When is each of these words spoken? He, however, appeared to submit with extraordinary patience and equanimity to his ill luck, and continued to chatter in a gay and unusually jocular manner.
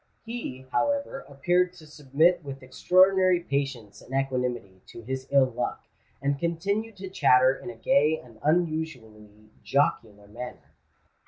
He, 0.25 0.65
however, 0.71 1.19
appeared 1.29 1.73
to 1.73 1.85
submit 1.85 2.43
with 2.43 2.63
extraordinary 2.63 3.39
patience 3.39 4.01
and 4.01 4.15
equanimity 4.15 4.81
to 4.87 5.03
his 5.03 5.27
ill 5.29 5.45
luck, 5.51 5.83
and 6.23 6.39
continued 6.39 6.95
to 6.97 7.09
chatter 7.11 7.55
in 7.55 7.69
a 7.69 7.75
gay 7.75 8.17
and 8.17 8.39
unusually 8.41 9.51
jocular 9.63 10.27
manner. 10.27 10.73